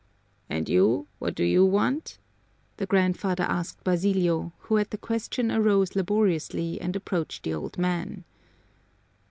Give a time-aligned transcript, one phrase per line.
[0.49, 2.17] "And you, what do you want?"
[2.77, 8.23] the grandfather asked Basilio, who at the question arose laboriously and approached the old man.